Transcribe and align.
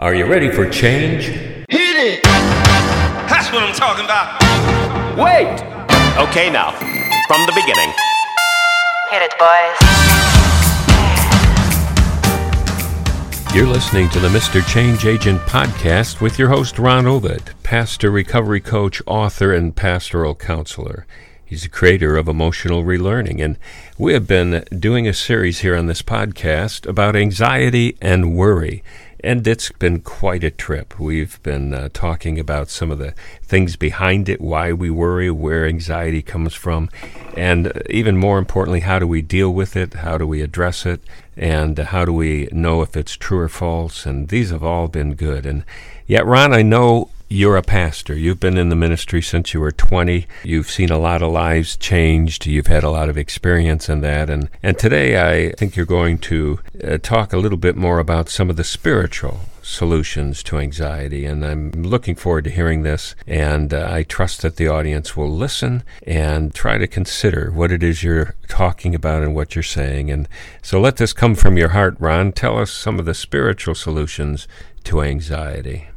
Are 0.00 0.14
you 0.14 0.26
ready 0.26 0.48
for 0.48 0.70
change? 0.70 1.24
Hit 1.24 1.66
it! 1.70 2.22
That's 2.22 3.50
what 3.50 3.64
I'm 3.64 3.74
talking 3.74 4.04
about. 4.04 4.40
Wait! 5.18 5.60
Okay, 6.16 6.48
now, 6.50 6.70
from 7.26 7.44
the 7.46 7.52
beginning. 7.52 7.92
Hit 9.10 9.22
it, 9.22 9.34
boys. 9.40 9.76
You're 13.52 13.66
listening 13.66 14.08
to 14.10 14.20
the 14.20 14.28
Mr. 14.28 14.64
Change 14.72 15.04
Agent 15.04 15.40
podcast 15.40 16.20
with 16.20 16.38
your 16.38 16.50
host, 16.50 16.78
Ron 16.78 17.06
Ovitt, 17.06 17.60
pastor, 17.64 18.12
recovery 18.12 18.60
coach, 18.60 19.02
author, 19.04 19.52
and 19.52 19.74
pastoral 19.74 20.36
counselor. 20.36 21.08
He's 21.44 21.64
the 21.64 21.68
creator 21.70 22.16
of 22.16 22.28
Emotional 22.28 22.84
Relearning, 22.84 23.42
and 23.42 23.58
we 23.96 24.12
have 24.12 24.28
been 24.28 24.64
doing 24.78 25.08
a 25.08 25.12
series 25.12 25.60
here 25.60 25.74
on 25.74 25.86
this 25.86 26.02
podcast 26.02 26.86
about 26.86 27.16
anxiety 27.16 27.96
and 28.00 28.36
worry. 28.36 28.84
And 29.20 29.46
it's 29.46 29.72
been 29.72 30.00
quite 30.00 30.44
a 30.44 30.50
trip. 30.50 30.98
We've 31.00 31.42
been 31.42 31.74
uh, 31.74 31.88
talking 31.92 32.38
about 32.38 32.70
some 32.70 32.92
of 32.92 32.98
the 32.98 33.14
things 33.42 33.74
behind 33.74 34.28
it, 34.28 34.40
why 34.40 34.72
we 34.72 34.90
worry, 34.90 35.30
where 35.30 35.66
anxiety 35.66 36.22
comes 36.22 36.54
from, 36.54 36.88
and 37.36 37.66
uh, 37.66 37.72
even 37.90 38.16
more 38.16 38.38
importantly, 38.38 38.80
how 38.80 39.00
do 39.00 39.08
we 39.08 39.22
deal 39.22 39.52
with 39.52 39.76
it? 39.76 39.94
How 39.94 40.18
do 40.18 40.26
we 40.26 40.40
address 40.40 40.86
it? 40.86 41.00
And 41.36 41.78
how 41.78 42.04
do 42.04 42.12
we 42.12 42.48
know 42.52 42.80
if 42.82 42.96
it's 42.96 43.16
true 43.16 43.40
or 43.40 43.48
false? 43.48 44.06
And 44.06 44.28
these 44.28 44.50
have 44.50 44.62
all 44.62 44.86
been 44.86 45.14
good. 45.14 45.46
And 45.46 45.64
yet, 46.06 46.24
Ron, 46.24 46.52
I 46.52 46.62
know 46.62 47.10
you're 47.28 47.56
a 47.56 47.62
pastor. 47.62 48.14
You've 48.14 48.40
been 48.40 48.56
in 48.56 48.70
the 48.70 48.76
ministry 48.76 49.20
since 49.20 49.52
you 49.52 49.60
were 49.60 49.70
20. 49.70 50.26
You've 50.44 50.70
seen 50.70 50.90
a 50.90 50.98
lot 50.98 51.22
of 51.22 51.30
lives 51.30 51.76
changed. 51.76 52.46
You've 52.46 52.68
had 52.68 52.84
a 52.84 52.90
lot 52.90 53.08
of 53.08 53.18
experience 53.18 53.88
in 53.88 54.00
that. 54.00 54.30
And, 54.30 54.48
and 54.62 54.78
today 54.78 55.20
I 55.20 55.52
think 55.52 55.76
you're 55.76 55.84
going 55.84 56.18
to 56.18 56.60
uh, 56.82 56.98
talk 56.98 57.32
a 57.32 57.38
little 57.38 57.58
bit 57.58 57.76
more 57.76 57.98
about 57.98 58.30
some 58.30 58.48
of 58.48 58.56
the 58.56 58.64
spiritual 58.64 59.40
solutions 59.60 60.42
to 60.44 60.56
anxiety. 60.56 61.26
And 61.26 61.44
I'm 61.44 61.70
looking 61.72 62.14
forward 62.14 62.44
to 62.44 62.50
hearing 62.50 62.82
this. 62.82 63.14
And 63.26 63.74
uh, 63.74 63.86
I 63.90 64.04
trust 64.04 64.40
that 64.40 64.56
the 64.56 64.68
audience 64.68 65.14
will 65.14 65.30
listen 65.30 65.82
and 66.06 66.54
try 66.54 66.78
to 66.78 66.86
consider 66.86 67.50
what 67.50 67.70
it 67.70 67.82
is 67.82 68.02
you're 68.02 68.34
talking 68.48 68.94
about 68.94 69.22
and 69.22 69.34
what 69.34 69.54
you're 69.54 69.62
saying. 69.62 70.10
And 70.10 70.26
so 70.62 70.80
let 70.80 70.96
this 70.96 71.12
come 71.12 71.34
from 71.34 71.58
your 71.58 71.70
heart, 71.70 71.96
Ron. 71.98 72.32
Tell 72.32 72.58
us 72.58 72.70
some 72.70 72.98
of 72.98 73.04
the 73.04 73.14
spiritual 73.14 73.74
solutions 73.74 74.48
to 74.84 75.02
anxiety. 75.02 75.88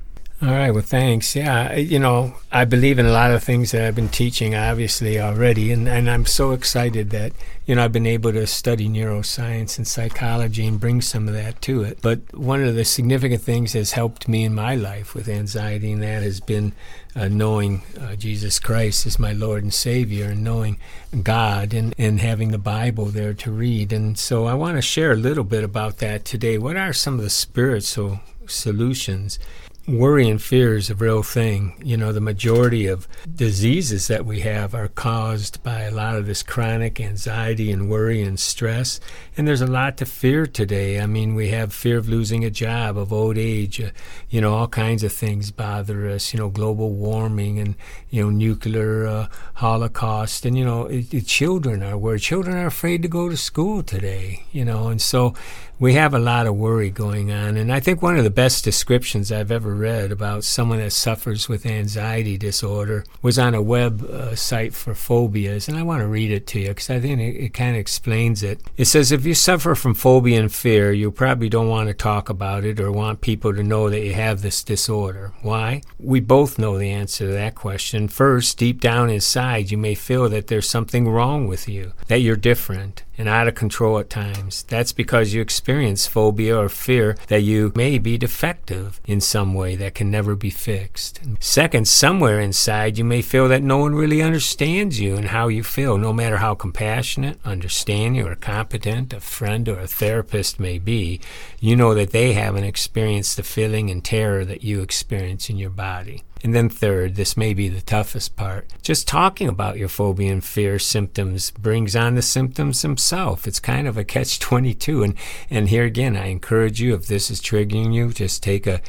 All 0.43 0.49
right. 0.49 0.71
Well, 0.71 0.81
thanks. 0.81 1.35
Yeah. 1.35 1.75
You 1.75 1.99
know, 1.99 2.33
I 2.51 2.65
believe 2.65 2.97
in 2.97 3.05
a 3.05 3.11
lot 3.11 3.29
of 3.29 3.43
things 3.43 3.69
that 3.71 3.85
I've 3.85 3.93
been 3.93 4.09
teaching, 4.09 4.55
obviously, 4.55 5.19
already. 5.19 5.71
And, 5.71 5.87
and 5.87 6.09
I'm 6.09 6.25
so 6.25 6.49
excited 6.49 7.11
that, 7.11 7.33
you 7.67 7.75
know, 7.75 7.83
I've 7.83 7.91
been 7.91 8.07
able 8.07 8.31
to 8.31 8.47
study 8.47 8.89
neuroscience 8.89 9.77
and 9.77 9.87
psychology 9.87 10.65
and 10.65 10.79
bring 10.79 10.99
some 11.01 11.27
of 11.27 11.35
that 11.35 11.61
to 11.61 11.83
it. 11.83 11.99
But 12.01 12.35
one 12.35 12.63
of 12.63 12.73
the 12.73 12.85
significant 12.85 13.43
things 13.43 13.73
that's 13.73 13.91
helped 13.91 14.27
me 14.27 14.43
in 14.43 14.55
my 14.55 14.73
life 14.73 15.13
with 15.13 15.29
anxiety, 15.29 15.91
and 15.91 16.01
that 16.01 16.23
has 16.23 16.39
been 16.39 16.73
uh, 17.15 17.27
knowing 17.27 17.83
uh, 17.99 18.15
Jesus 18.15 18.57
Christ 18.57 19.05
as 19.05 19.19
my 19.19 19.33
Lord 19.33 19.61
and 19.61 19.71
Savior 19.71 20.31
and 20.31 20.43
knowing 20.43 20.77
God 21.21 21.71
and, 21.71 21.93
and 21.99 22.19
having 22.19 22.49
the 22.49 22.57
Bible 22.57 23.05
there 23.05 23.35
to 23.35 23.51
read. 23.51 23.93
And 23.93 24.17
so 24.17 24.45
I 24.45 24.55
want 24.55 24.77
to 24.77 24.81
share 24.81 25.11
a 25.11 25.17
little 25.17 25.43
bit 25.43 25.63
about 25.63 25.99
that 25.99 26.25
today. 26.25 26.57
What 26.57 26.77
are 26.77 26.93
some 26.93 27.19
of 27.19 27.21
the 27.21 27.29
spiritual 27.29 28.21
solutions? 28.47 29.37
Worry 29.87 30.29
and 30.29 30.41
fear 30.41 30.75
is 30.77 30.89
a 30.89 30.95
real 30.95 31.23
thing. 31.23 31.81
You 31.83 31.97
know, 31.97 32.13
the 32.13 32.21
majority 32.21 32.87
of 32.87 33.07
diseases 33.35 34.07
that 34.07 34.25
we 34.25 34.39
have 34.41 34.73
are 34.73 34.87
caused 34.87 35.61
by 35.63 35.81
a 35.81 35.91
lot 35.91 36.15
of 36.15 36.25
this 36.25 36.43
chronic 36.43 36.99
anxiety 36.99 37.71
and 37.71 37.89
worry 37.89 38.21
and 38.21 38.39
stress. 38.39 38.99
And 39.35 39.47
there's 39.47 39.61
a 39.61 39.67
lot 39.67 39.97
to 39.97 40.05
fear 40.05 40.45
today. 40.45 40.99
I 40.99 41.05
mean, 41.05 41.35
we 41.35 41.49
have 41.49 41.73
fear 41.73 41.97
of 41.97 42.07
losing 42.07 42.45
a 42.45 42.49
job, 42.49 42.97
of 42.97 43.11
old 43.11 43.37
age, 43.37 43.81
uh, 43.81 43.89
you 44.29 44.39
know, 44.39 44.53
all 44.53 44.67
kinds 44.67 45.03
of 45.03 45.11
things 45.11 45.51
bother 45.51 46.07
us, 46.07 46.33
you 46.33 46.39
know, 46.39 46.49
global 46.49 46.91
warming 46.91 47.59
and, 47.59 47.75
you 48.09 48.23
know, 48.23 48.29
nuclear 48.29 49.05
uh, 49.05 49.27
holocaust. 49.55 50.45
And, 50.45 50.57
you 50.57 50.63
know, 50.63 50.85
it, 50.85 51.13
it, 51.13 51.25
children 51.25 51.83
are 51.83 51.97
where 51.97 52.17
Children 52.21 52.55
are 52.55 52.67
afraid 52.67 53.01
to 53.01 53.09
go 53.09 53.27
to 53.27 53.35
school 53.35 53.83
today, 53.83 54.43
you 54.53 54.63
know, 54.63 54.87
and 54.87 55.01
so 55.01 55.33
we 55.81 55.95
have 55.95 56.13
a 56.13 56.19
lot 56.19 56.45
of 56.45 56.55
worry 56.55 56.91
going 56.91 57.31
on. 57.31 57.57
And 57.57 57.73
I 57.73 57.79
think 57.79 58.03
one 58.03 58.15
of 58.15 58.23
the 58.23 58.29
best 58.29 58.63
descriptions 58.63 59.31
I've 59.31 59.49
ever 59.49 59.73
read 59.73 60.11
about 60.11 60.43
someone 60.43 60.77
that 60.77 60.91
suffers 60.91 61.49
with 61.49 61.65
anxiety 61.65 62.37
disorder 62.37 63.03
was 63.23 63.39
on 63.39 63.55
a 63.55 63.63
web 63.63 64.03
uh, 64.03 64.35
site 64.35 64.75
for 64.75 64.93
phobias. 64.93 65.67
And 65.67 65.75
I 65.75 65.81
want 65.81 66.01
to 66.01 66.07
read 66.07 66.29
it 66.29 66.45
to 66.47 66.59
you 66.59 66.67
because 66.67 66.91
I 66.91 66.99
think 66.99 67.19
it, 67.19 67.45
it 67.45 67.53
kind 67.55 67.75
of 67.75 67.79
explains 67.79 68.43
it. 68.43 68.61
It 68.77 68.85
says 68.85 69.11
if 69.11 69.25
you 69.25 69.33
suffer 69.33 69.73
from 69.73 69.95
phobia 69.95 70.39
and 70.39 70.53
fear, 70.53 70.91
you 70.91 71.09
probably 71.09 71.49
don't 71.49 71.67
want 71.67 71.87
to 71.87 71.95
talk 71.95 72.29
about 72.29 72.63
it 72.63 72.79
or 72.79 72.91
want 72.91 73.21
people 73.21 73.51
to 73.51 73.63
know 73.63 73.89
that 73.89 74.05
you 74.05 74.13
have 74.13 74.43
this 74.43 74.63
disorder. 74.63 75.33
Why? 75.41 75.81
We 75.99 76.19
both 76.19 76.59
know 76.59 76.77
the 76.77 76.91
answer 76.91 77.25
to 77.25 77.33
that 77.33 77.55
question. 77.55 78.07
First, 78.07 78.59
deep 78.59 78.81
down 78.81 79.09
inside, 79.09 79.71
you 79.71 79.79
may 79.79 79.95
feel 79.95 80.29
that 80.29 80.45
there's 80.45 80.69
something 80.69 81.09
wrong 81.09 81.47
with 81.47 81.67
you, 81.67 81.93
that 82.07 82.21
you're 82.21 82.35
different 82.35 83.01
and 83.21 83.29
out 83.29 83.47
of 83.47 83.53
control 83.53 83.99
at 83.99 84.09
times. 84.09 84.63
That's 84.63 84.91
because 84.91 85.31
you 85.31 85.41
experience 85.41 86.07
phobia 86.07 86.57
or 86.57 86.69
fear 86.69 87.15
that 87.27 87.43
you 87.43 87.71
may 87.75 87.99
be 87.99 88.17
defective 88.17 88.99
in 89.05 89.21
some 89.21 89.53
way 89.53 89.75
that 89.75 89.93
can 89.93 90.09
never 90.09 90.35
be 90.35 90.49
fixed. 90.49 91.21
Second, 91.39 91.87
somewhere 91.87 92.39
inside 92.39 92.97
you 92.97 93.03
may 93.03 93.21
feel 93.21 93.47
that 93.47 93.61
no 93.61 93.77
one 93.77 93.93
really 93.93 94.23
understands 94.23 94.99
you 94.99 95.15
and 95.15 95.27
how 95.27 95.49
you 95.49 95.63
feel, 95.63 95.99
no 95.99 96.11
matter 96.11 96.37
how 96.37 96.55
compassionate, 96.55 97.37
understanding, 97.45 98.27
or 98.27 98.33
competent 98.33 99.13
a 99.13 99.19
friend 99.19 99.69
or 99.69 99.79
a 99.79 99.85
therapist 99.85 100.59
may 100.59 100.79
be. 100.79 101.21
You 101.59 101.75
know 101.75 101.93
that 101.93 102.09
they 102.09 102.33
haven't 102.33 102.63
experienced 102.63 103.37
the 103.37 103.43
feeling 103.43 103.91
and 103.91 104.03
terror 104.03 104.43
that 104.45 104.63
you 104.63 104.81
experience 104.81 105.47
in 105.47 105.57
your 105.57 105.69
body. 105.69 106.23
And 106.43 106.55
then, 106.55 106.69
third, 106.69 107.15
this 107.15 107.37
may 107.37 107.53
be 107.53 107.69
the 107.69 107.81
toughest 107.81 108.35
part. 108.35 108.67
Just 108.81 109.07
talking 109.07 109.47
about 109.47 109.77
your 109.77 109.87
phobia 109.87 110.31
and 110.31 110.43
fear 110.43 110.79
symptoms 110.79 111.51
brings 111.51 111.95
on 111.95 112.15
the 112.15 112.23
symptoms 112.23 112.81
themselves. 112.81 113.45
It's 113.45 113.59
kind 113.59 113.87
of 113.87 113.95
a 113.95 114.03
catch 114.03 114.39
22. 114.39 115.03
And, 115.03 115.15
and 115.51 115.69
here 115.69 115.85
again, 115.85 116.17
I 116.17 116.27
encourage 116.27 116.81
you, 116.81 116.95
if 116.95 117.05
this 117.05 117.29
is 117.29 117.41
triggering 117.41 117.93
you, 117.93 118.11
just 118.11 118.41
take 118.41 118.65
a 118.65 118.81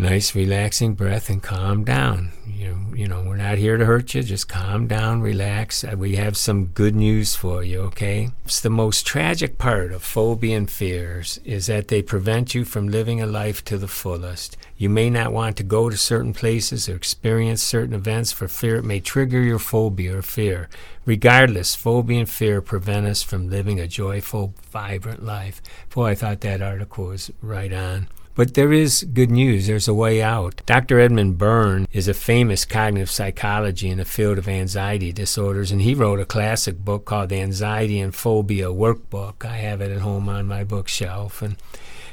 nice 0.00 0.34
relaxing 0.34 0.94
breath 0.94 1.28
and 1.28 1.42
calm 1.42 1.84
down. 1.84 2.32
You, 2.46 2.86
you 2.94 3.06
know, 3.06 3.22
we're 3.22 3.36
not 3.36 3.58
here 3.58 3.76
to 3.76 3.84
hurt 3.84 4.14
you. 4.14 4.22
Just 4.22 4.48
calm 4.48 4.86
down, 4.86 5.20
relax. 5.20 5.84
Uh, 5.84 5.94
we 5.96 6.16
have 6.16 6.36
some 6.36 6.66
good 6.66 6.94
news 6.94 7.36
for 7.36 7.62
you, 7.62 7.80
okay? 7.82 8.30
It's 8.44 8.60
the 8.60 8.70
most 8.70 9.06
tragic 9.06 9.58
part 9.58 9.92
of 9.92 10.02
phobia 10.02 10.56
and 10.56 10.70
fears 10.70 11.38
is 11.44 11.66
that 11.66 11.88
they 11.88 12.02
prevent 12.02 12.54
you 12.54 12.64
from 12.64 12.88
living 12.88 13.20
a 13.20 13.26
life 13.26 13.64
to 13.66 13.78
the 13.78 13.88
fullest. 13.88 14.56
You 14.76 14.88
may 14.88 15.10
not 15.10 15.32
want 15.32 15.56
to 15.58 15.62
go 15.62 15.90
to 15.90 15.96
certain 15.96 16.32
places 16.32 16.88
or 16.88 16.96
experience 16.96 17.62
certain 17.62 17.94
events 17.94 18.32
for 18.32 18.48
fear 18.48 18.76
it 18.76 18.84
may 18.84 19.00
trigger 19.00 19.40
your 19.40 19.58
phobia 19.58 20.18
or 20.18 20.22
fear. 20.22 20.68
Regardless, 21.06 21.74
phobia 21.74 22.20
and 22.20 22.28
fear 22.28 22.60
prevent 22.60 23.06
us 23.06 23.22
from 23.22 23.50
living 23.50 23.80
a 23.80 23.86
joyful, 23.86 24.54
vibrant 24.70 25.24
life. 25.24 25.62
Boy, 25.94 26.10
I 26.10 26.14
thought 26.14 26.40
that 26.40 26.62
article 26.62 27.06
was 27.06 27.30
right 27.42 27.72
on. 27.72 28.08
But 28.34 28.54
there 28.54 28.72
is 28.72 29.04
good 29.12 29.30
news. 29.30 29.66
There's 29.66 29.88
a 29.88 29.94
way 29.94 30.22
out. 30.22 30.62
Dr. 30.64 31.00
Edmund 31.00 31.36
Bourne 31.36 31.86
is 31.92 32.08
a 32.08 32.14
famous 32.14 32.64
cognitive 32.64 33.10
psychology 33.10 33.88
in 33.88 33.98
the 33.98 34.04
field 34.04 34.38
of 34.38 34.48
anxiety 34.48 35.12
disorders, 35.12 35.72
and 35.72 35.82
he 35.82 35.94
wrote 35.94 36.20
a 36.20 36.24
classic 36.24 36.78
book 36.78 37.04
called 37.04 37.28
The 37.28 37.40
Anxiety 37.40 37.98
and 38.00 38.14
Phobia 38.14 38.66
Workbook. 38.66 39.44
I 39.44 39.56
have 39.56 39.80
it 39.80 39.90
at 39.90 40.00
home 40.00 40.28
on 40.28 40.46
my 40.46 40.62
bookshelf. 40.64 41.42
And 41.42 41.56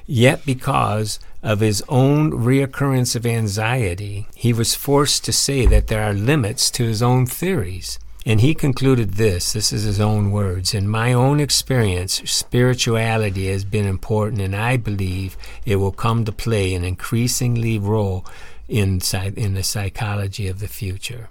yet, 0.08 0.46
because 0.46 1.20
of 1.44 1.60
his 1.60 1.84
own 1.88 2.32
reoccurrence 2.32 3.16
of 3.16 3.26
anxiety, 3.26 4.28
he 4.34 4.52
was 4.52 4.74
forced 4.76 5.24
to 5.26 5.32
say 5.32 5.66
that 5.68 5.88
there 5.88 6.04
are 6.04 6.14
limits 6.14 6.72
to 6.72 6.84
his 6.84 7.04
own 7.04 7.28
theories. 7.28 8.00
And 8.28 8.42
he 8.42 8.54
concluded 8.54 9.14
this 9.14 9.54
this 9.54 9.72
is 9.72 9.84
his 9.84 10.02
own 10.02 10.32
words. 10.32 10.74
In 10.74 10.90
my 10.90 11.14
own 11.14 11.40
experience, 11.40 12.22
spirituality 12.30 13.48
has 13.48 13.64
been 13.64 13.86
important, 13.86 14.42
and 14.42 14.54
I 14.54 14.76
believe 14.76 15.38
it 15.66 15.78
will 15.78 15.94
come 15.94 16.26
to 16.26 16.34
play 16.34 16.74
an 16.74 16.84
increasingly 16.84 17.80
role 17.80 18.26
in, 18.68 19.00
in 19.38 19.54
the 19.54 19.64
psychology 19.64 20.50
of 20.50 20.60
the 20.60 20.68
future. 20.68 21.30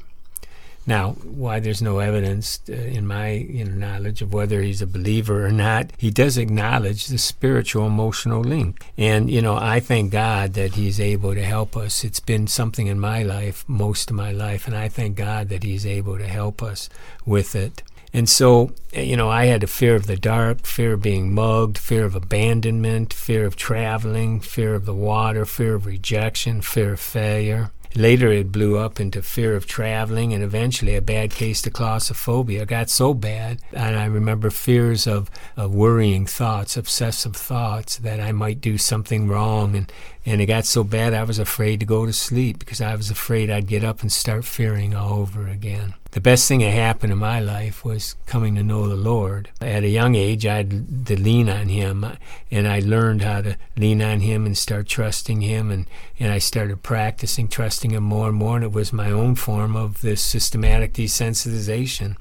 Now, 0.86 1.12
why 1.12 1.58
there's 1.58 1.82
no 1.82 1.98
evidence 1.98 2.60
uh, 2.68 2.72
in 2.72 3.06
my 3.06 3.32
you 3.32 3.64
know, 3.64 3.74
knowledge 3.74 4.22
of 4.22 4.32
whether 4.32 4.62
he's 4.62 4.80
a 4.80 4.86
believer 4.86 5.44
or 5.44 5.50
not, 5.50 5.90
he 5.98 6.10
does 6.10 6.38
acknowledge 6.38 7.06
the 7.06 7.18
spiritual 7.18 7.86
emotional 7.86 8.40
link. 8.40 8.84
And, 8.96 9.28
you 9.28 9.42
know, 9.42 9.56
I 9.56 9.80
thank 9.80 10.12
God 10.12 10.54
that 10.54 10.74
he's 10.74 11.00
able 11.00 11.34
to 11.34 11.44
help 11.44 11.76
us. 11.76 12.04
It's 12.04 12.20
been 12.20 12.46
something 12.46 12.86
in 12.86 13.00
my 13.00 13.22
life, 13.22 13.64
most 13.66 14.10
of 14.10 14.16
my 14.16 14.30
life, 14.30 14.66
and 14.66 14.76
I 14.76 14.88
thank 14.88 15.16
God 15.16 15.48
that 15.48 15.64
he's 15.64 15.84
able 15.84 16.18
to 16.18 16.28
help 16.28 16.62
us 16.62 16.88
with 17.24 17.56
it. 17.56 17.82
And 18.12 18.28
so, 18.28 18.72
you 18.92 19.16
know, 19.16 19.28
I 19.28 19.46
had 19.46 19.62
a 19.62 19.66
fear 19.66 19.94
of 19.94 20.06
the 20.06 20.16
dark, 20.16 20.64
fear 20.64 20.94
of 20.94 21.02
being 21.02 21.34
mugged, 21.34 21.76
fear 21.76 22.04
of 22.04 22.14
abandonment, 22.14 23.12
fear 23.12 23.44
of 23.44 23.56
traveling, 23.56 24.40
fear 24.40 24.74
of 24.74 24.86
the 24.86 24.94
water, 24.94 25.44
fear 25.44 25.74
of 25.74 25.84
rejection, 25.84 26.62
fear 26.62 26.94
of 26.94 27.00
failure. 27.00 27.72
Later, 27.94 28.32
it 28.32 28.52
blew 28.52 28.76
up 28.76 29.00
into 29.00 29.22
fear 29.22 29.56
of 29.56 29.66
traveling 29.66 30.32
and 30.32 30.42
eventually 30.42 30.96
a 30.96 31.02
bad 31.02 31.30
case 31.30 31.66
of 31.66 31.72
claustrophobia. 31.72 32.62
It 32.62 32.68
got 32.68 32.90
so 32.90 33.14
bad, 33.14 33.60
and 33.72 33.96
I 33.96 34.04
remember 34.06 34.50
fears 34.50 35.06
of, 35.06 35.30
of 35.56 35.74
worrying 35.74 36.26
thoughts, 36.26 36.76
obsessive 36.76 37.36
thoughts 37.36 37.96
that 37.98 38.20
I 38.20 38.32
might 38.32 38.60
do 38.60 38.76
something 38.78 39.28
wrong. 39.28 39.76
And, 39.76 39.92
and 40.26 40.40
it 40.40 40.46
got 40.46 40.66
so 40.66 40.84
bad 40.84 41.14
I 41.14 41.22
was 41.22 41.38
afraid 41.38 41.80
to 41.80 41.86
go 41.86 42.04
to 42.04 42.12
sleep 42.12 42.58
because 42.58 42.80
I 42.80 42.94
was 42.94 43.10
afraid 43.10 43.48
I'd 43.48 43.68
get 43.68 43.84
up 43.84 44.02
and 44.02 44.12
start 44.12 44.44
fearing 44.44 44.94
all 44.94 45.20
over 45.20 45.48
again 45.48 45.94
the 46.16 46.20
best 46.22 46.48
thing 46.48 46.60
that 46.60 46.70
happened 46.70 47.12
in 47.12 47.18
my 47.18 47.40
life 47.40 47.84
was 47.84 48.14
coming 48.24 48.54
to 48.54 48.62
know 48.62 48.88
the 48.88 48.96
Lord. 48.96 49.50
At 49.60 49.82
a 49.82 49.88
young 49.88 50.14
age, 50.14 50.46
I 50.46 50.56
had 50.56 51.06
to 51.08 51.20
lean 51.20 51.50
on 51.50 51.68
Him, 51.68 52.06
and 52.50 52.66
I 52.66 52.78
learned 52.78 53.20
how 53.20 53.42
to 53.42 53.58
lean 53.76 54.00
on 54.00 54.20
Him 54.20 54.46
and 54.46 54.56
start 54.56 54.88
trusting 54.88 55.42
Him, 55.42 55.70
and, 55.70 55.84
and 56.18 56.32
I 56.32 56.38
started 56.38 56.82
practicing 56.82 57.48
trusting 57.48 57.90
Him 57.90 58.04
more 58.04 58.28
and 58.28 58.36
more, 58.38 58.56
and 58.56 58.64
it 58.64 58.72
was 58.72 58.94
my 58.94 59.10
own 59.10 59.34
form 59.34 59.76
of 59.76 60.00
this 60.00 60.22
systematic 60.22 60.94
desensitization. 60.94 62.16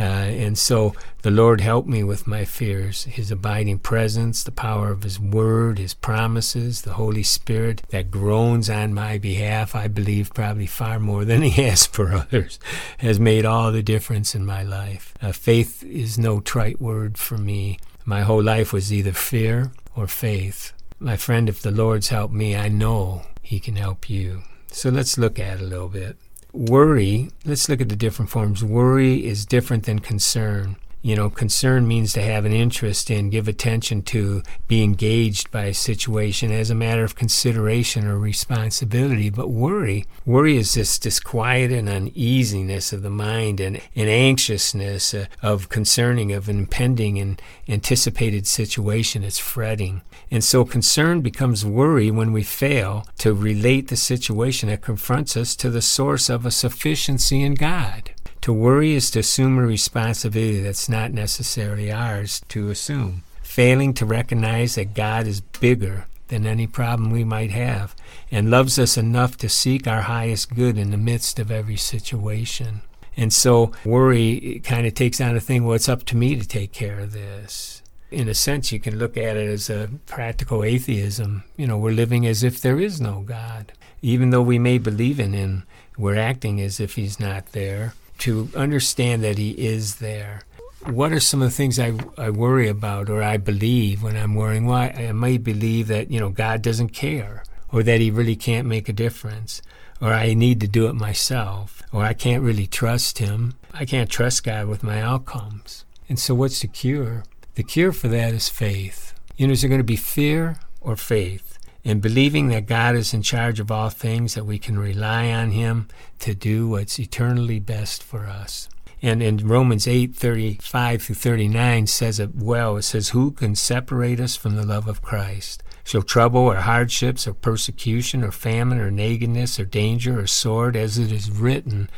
Uh, 0.00 0.02
and 0.02 0.56
so 0.56 0.94
the 1.20 1.30
Lord 1.30 1.60
helped 1.60 1.86
me 1.86 2.02
with 2.02 2.26
my 2.26 2.46
fears. 2.46 3.04
His 3.04 3.30
abiding 3.30 3.80
presence, 3.80 4.42
the 4.42 4.50
power 4.50 4.90
of 4.90 5.02
His 5.02 5.20
Word, 5.20 5.78
His 5.78 5.92
promises, 5.92 6.82
the 6.82 6.94
Holy 6.94 7.22
Spirit 7.22 7.82
that 7.90 8.10
groans 8.10 8.70
on 8.70 8.94
my 8.94 9.18
behalf, 9.18 9.74
I 9.74 9.88
believe 9.88 10.32
probably 10.32 10.66
far 10.66 10.98
more 10.98 11.26
than 11.26 11.42
He 11.42 11.62
has 11.68 11.84
for 11.84 12.14
others, 12.14 12.58
has 12.98 13.20
made 13.20 13.44
all 13.44 13.70
the 13.72 13.82
difference 13.82 14.34
in 14.34 14.46
my 14.46 14.62
life. 14.62 15.12
Uh, 15.20 15.32
faith 15.32 15.82
is 15.84 16.18
no 16.18 16.40
trite 16.40 16.80
word 16.80 17.18
for 17.18 17.36
me. 17.36 17.78
My 18.06 18.22
whole 18.22 18.42
life 18.42 18.72
was 18.72 18.90
either 18.90 19.12
fear 19.12 19.70
or 19.94 20.06
faith. 20.06 20.72
My 20.98 21.18
friend, 21.18 21.46
if 21.46 21.60
the 21.60 21.70
Lord's 21.70 22.08
helped 22.08 22.32
me, 22.32 22.56
I 22.56 22.68
know 22.68 23.26
He 23.42 23.60
can 23.60 23.76
help 23.76 24.08
you. 24.08 24.44
So 24.72 24.88
let's 24.88 25.18
look 25.18 25.38
at 25.38 25.58
it 25.58 25.62
a 25.62 25.66
little 25.66 25.88
bit. 25.88 26.16
Worry, 26.52 27.30
let's 27.44 27.68
look 27.68 27.80
at 27.80 27.88
the 27.88 27.96
different 27.96 28.30
forms. 28.30 28.64
Worry 28.64 29.24
is 29.24 29.46
different 29.46 29.84
than 29.84 30.00
concern. 30.00 30.76
You 31.02 31.16
know, 31.16 31.30
concern 31.30 31.88
means 31.88 32.12
to 32.12 32.22
have 32.22 32.44
an 32.44 32.52
interest 32.52 33.10
in, 33.10 33.30
give 33.30 33.48
attention 33.48 34.02
to, 34.02 34.42
be 34.68 34.82
engaged 34.82 35.50
by 35.50 35.64
a 35.64 35.74
situation 35.74 36.52
as 36.52 36.70
a 36.70 36.74
matter 36.74 37.04
of 37.04 37.16
consideration 37.16 38.06
or 38.06 38.18
responsibility. 38.18 39.30
But 39.30 39.48
worry, 39.48 40.04
worry 40.26 40.58
is 40.58 40.74
this 40.74 40.98
disquiet 40.98 41.72
and 41.72 41.88
uneasiness 41.88 42.92
of 42.92 43.00
the 43.00 43.10
mind 43.10 43.60
and, 43.60 43.80
and 43.96 44.10
anxiousness 44.10 45.14
uh, 45.14 45.26
of 45.42 45.70
concerning, 45.70 46.32
of 46.32 46.50
an 46.50 46.58
impending 46.58 47.18
and 47.18 47.40
anticipated 47.66 48.46
situation. 48.46 49.24
It's 49.24 49.38
fretting. 49.38 50.02
And 50.30 50.44
so 50.44 50.66
concern 50.66 51.22
becomes 51.22 51.64
worry 51.64 52.10
when 52.10 52.32
we 52.32 52.42
fail 52.42 53.06
to 53.18 53.32
relate 53.32 53.88
the 53.88 53.96
situation 53.96 54.68
that 54.68 54.82
confronts 54.82 55.34
us 55.34 55.56
to 55.56 55.70
the 55.70 55.82
source 55.82 56.28
of 56.28 56.44
a 56.44 56.50
sufficiency 56.50 57.42
in 57.42 57.54
God. 57.54 58.10
To 58.42 58.54
worry 58.54 58.94
is 58.94 59.10
to 59.10 59.18
assume 59.18 59.58
a 59.58 59.66
responsibility 59.66 60.60
that's 60.60 60.88
not 60.88 61.12
necessarily 61.12 61.92
ours 61.92 62.40
to 62.48 62.70
assume. 62.70 63.22
Failing 63.42 63.92
to 63.94 64.06
recognize 64.06 64.76
that 64.76 64.94
God 64.94 65.26
is 65.26 65.42
bigger 65.42 66.06
than 66.28 66.46
any 66.46 66.66
problem 66.66 67.10
we 67.10 67.24
might 67.24 67.50
have 67.50 67.94
and 68.30 68.50
loves 68.50 68.78
us 68.78 68.96
enough 68.96 69.36
to 69.38 69.48
seek 69.48 69.86
our 69.86 70.02
highest 70.02 70.54
good 70.54 70.78
in 70.78 70.90
the 70.90 70.96
midst 70.96 71.38
of 71.38 71.50
every 71.50 71.76
situation. 71.76 72.80
And 73.14 73.30
so 73.30 73.72
worry 73.84 74.62
kind 74.64 74.86
of 74.86 74.94
takes 74.94 75.20
on 75.20 75.36
a 75.36 75.40
thing, 75.40 75.64
well, 75.64 75.74
it's 75.74 75.88
up 75.88 76.04
to 76.06 76.16
me 76.16 76.36
to 76.36 76.48
take 76.48 76.72
care 76.72 77.00
of 77.00 77.12
this. 77.12 77.82
In 78.10 78.26
a 78.26 78.34
sense, 78.34 78.72
you 78.72 78.80
can 78.80 78.98
look 78.98 79.18
at 79.18 79.36
it 79.36 79.48
as 79.50 79.68
a 79.68 79.90
practical 80.06 80.64
atheism. 80.64 81.44
You 81.58 81.66
know, 81.66 81.76
we're 81.76 81.92
living 81.92 82.26
as 82.26 82.42
if 82.42 82.60
there 82.60 82.80
is 82.80 83.00
no 83.00 83.20
God. 83.20 83.72
Even 84.00 84.30
though 84.30 84.42
we 84.42 84.58
may 84.58 84.78
believe 84.78 85.20
in 85.20 85.34
Him, 85.34 85.64
we're 85.98 86.16
acting 86.16 86.60
as 86.60 86.80
if 86.80 86.94
He's 86.94 87.20
not 87.20 87.52
there 87.52 87.92
to 88.20 88.48
understand 88.54 89.22
that 89.22 89.38
He 89.38 89.50
is 89.50 89.96
there. 89.96 90.42
What 90.86 91.12
are 91.12 91.20
some 91.20 91.42
of 91.42 91.48
the 91.50 91.54
things 91.54 91.78
I, 91.78 91.92
I 92.16 92.30
worry 92.30 92.68
about 92.68 93.10
or 93.10 93.22
I 93.22 93.36
believe 93.36 94.02
when 94.02 94.16
I'm 94.16 94.34
worrying? 94.34 94.66
Well, 94.66 94.78
I, 94.78 94.88
I 94.88 95.12
may 95.12 95.36
believe 95.36 95.88
that, 95.88 96.10
you 96.10 96.18
know, 96.18 96.30
God 96.30 96.62
doesn't 96.62 96.90
care 96.90 97.44
or 97.70 97.82
that 97.82 98.00
He 98.00 98.10
really 98.10 98.36
can't 98.36 98.66
make 98.66 98.88
a 98.88 98.94
difference 98.94 99.60
or 100.00 100.14
I 100.14 100.32
need 100.34 100.60
to 100.60 100.68
do 100.68 100.86
it 100.86 100.94
myself 100.94 101.82
or 101.92 102.04
I 102.04 102.14
can't 102.14 102.42
really 102.42 102.66
trust 102.66 103.18
Him. 103.18 103.54
I 103.74 103.84
can't 103.84 104.10
trust 104.10 104.44
God 104.44 104.68
with 104.68 104.82
my 104.82 105.02
outcomes. 105.02 105.84
And 106.08 106.18
so, 106.18 106.34
what's 106.34 106.60
the 106.60 106.68
cure? 106.68 107.24
The 107.54 107.62
cure 107.62 107.92
for 107.92 108.08
that 108.08 108.32
is 108.32 108.48
faith. 108.48 109.14
You 109.36 109.46
know, 109.46 109.52
is 109.52 109.62
there 109.62 109.68
going 109.68 109.80
to 109.80 109.84
be 109.84 109.96
fear 109.96 110.56
or 110.80 110.96
faith? 110.96 111.49
And 111.84 112.02
believing 112.02 112.48
that 112.48 112.66
God 112.66 112.94
is 112.94 113.14
in 113.14 113.22
charge 113.22 113.60
of 113.60 113.70
all 113.70 113.88
things, 113.88 114.34
that 114.34 114.44
we 114.44 114.58
can 114.58 114.78
rely 114.78 115.30
on 115.30 115.52
Him 115.52 115.88
to 116.20 116.34
do 116.34 116.68
what's 116.68 116.98
eternally 116.98 117.58
best 117.58 118.02
for 118.02 118.26
us. 118.26 118.68
And 119.02 119.22
in 119.22 119.48
Romans 119.48 119.88
8 119.88 120.14
35 120.14 121.02
through 121.02 121.14
39 121.14 121.86
says 121.86 122.20
it 122.20 122.34
well. 122.34 122.76
It 122.76 122.82
says, 122.82 123.10
Who 123.10 123.30
can 123.30 123.54
separate 123.54 124.20
us 124.20 124.36
from 124.36 124.56
the 124.56 124.66
love 124.66 124.86
of 124.86 125.00
Christ? 125.00 125.62
Shall 125.84 126.02
trouble 126.02 126.42
or 126.42 126.56
hardships 126.56 127.26
or 127.26 127.32
persecution 127.32 128.22
or 128.22 128.30
famine 128.30 128.78
or 128.78 128.90
nakedness 128.90 129.58
or 129.58 129.64
danger 129.64 130.20
or 130.20 130.26
sword, 130.26 130.76
as 130.76 130.98
it 130.98 131.10
is 131.10 131.30
written, 131.30 131.88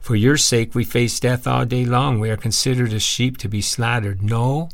For 0.00 0.14
your 0.14 0.36
sake 0.36 0.74
we 0.74 0.84
face 0.84 1.18
death 1.18 1.46
all 1.46 1.64
day 1.64 1.84
long. 1.84 2.20
We 2.20 2.30
are 2.30 2.36
considered 2.36 2.92
as 2.92 3.02
sheep 3.02 3.38
to 3.38 3.48
be 3.48 3.60
slaughtered. 3.60 4.22
No, 4.22 4.68